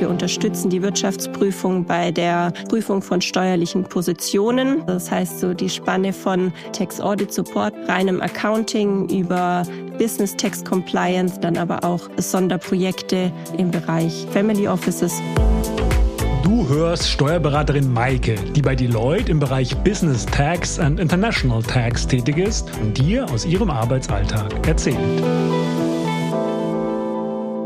[0.00, 4.82] Wir unterstützen die Wirtschaftsprüfung bei der Prüfung von steuerlichen Positionen.
[4.86, 9.62] Das heißt so die Spanne von Tax Audit Support, reinem Accounting über
[9.98, 15.20] Business Tax Compliance, dann aber auch Sonderprojekte im Bereich Family Offices.
[16.42, 22.38] Du hörst Steuerberaterin Maike, die bei Deloitte im Bereich Business Tax and International Tax tätig
[22.38, 24.96] ist und dir aus ihrem Arbeitsalltag erzählt.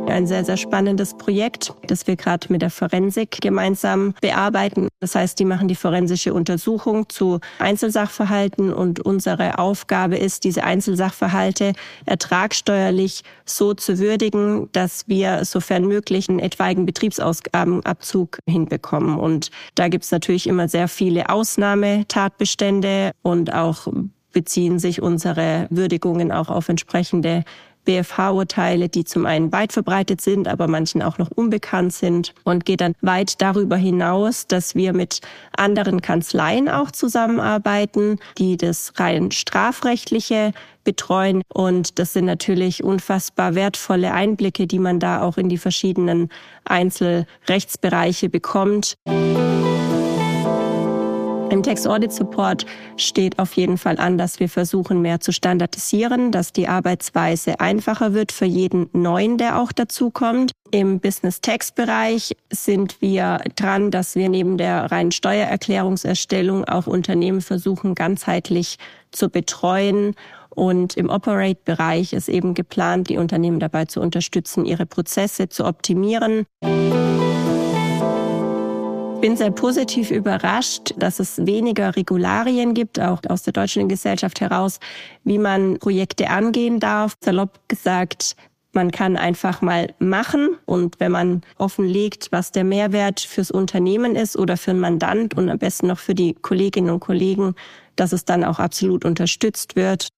[0.06, 4.88] Ein sehr, sehr spannendes Projekt, das wir gerade mit der Forensik gemeinsam bearbeiten.
[5.00, 11.72] Das heißt, die machen die forensische Untersuchung zu Einzelsachverhalten und unsere Aufgabe ist, diese Einzelsachverhalte
[12.06, 19.18] ertragsteuerlich so zu würdigen, dass wir sofern möglich einen etwaigen Betriebsausgabenabzug hinbekommen.
[19.18, 23.88] Und da gibt es natürlich immer sehr viele Ausnahmetatbestände und auch
[24.32, 27.44] beziehen sich unsere Würdigungen auch auf entsprechende
[27.84, 32.80] BFH-Urteile, die zum einen weit verbreitet sind, aber manchen auch noch unbekannt sind und geht
[32.80, 35.20] dann weit darüber hinaus, dass wir mit
[35.56, 40.52] anderen Kanzleien auch zusammenarbeiten, die das rein strafrechtliche
[40.84, 41.42] betreuen.
[41.48, 46.28] Und das sind natürlich unfassbar wertvolle Einblicke, die man da auch in die verschiedenen
[46.64, 48.96] Einzelrechtsbereiche bekommt.
[51.50, 56.32] Im Text Audit Support steht auf jeden Fall an, dass wir versuchen, mehr zu standardisieren,
[56.32, 60.52] dass die Arbeitsweise einfacher wird für jeden Neuen, der auch dazukommt.
[60.70, 67.40] Im Business Tax Bereich sind wir dran, dass wir neben der reinen Steuererklärungserstellung auch Unternehmen
[67.40, 68.76] versuchen, ganzheitlich
[69.12, 70.14] zu betreuen
[70.54, 76.46] und im Operate-Bereich ist eben geplant, die Unternehmen dabei zu unterstützen, ihre Prozesse zu optimieren
[79.24, 84.80] bin sehr positiv überrascht, dass es weniger Regularien gibt, auch aus der deutschen Gesellschaft heraus,
[85.24, 87.16] wie man Projekte angehen darf.
[87.24, 88.36] Salopp gesagt,
[88.74, 94.36] man kann einfach mal machen und wenn man offenlegt, was der Mehrwert fürs Unternehmen ist
[94.36, 97.54] oder für einen Mandant und am besten noch für die Kolleginnen und Kollegen,
[97.96, 100.08] dass es dann auch absolut unterstützt wird.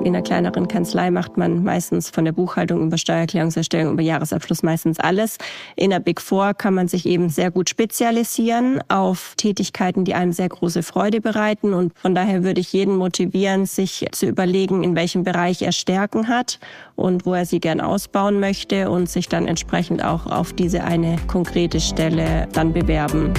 [0.00, 4.98] In einer kleineren Kanzlei macht man meistens von der Buchhaltung über Steuererklärungserstellung über Jahresabschluss meistens
[4.98, 5.36] alles.
[5.76, 10.32] In der Big Four kann man sich eben sehr gut spezialisieren auf Tätigkeiten, die einem
[10.32, 11.74] sehr große Freude bereiten.
[11.74, 16.28] Und von daher würde ich jeden motivieren, sich zu überlegen, in welchem Bereich er Stärken
[16.28, 16.58] hat
[16.96, 21.16] und wo er sie gern ausbauen möchte und sich dann entsprechend auch auf diese eine
[21.26, 23.34] konkrete Stelle dann bewerben.